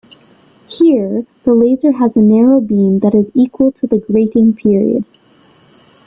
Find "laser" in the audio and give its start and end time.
1.53-1.91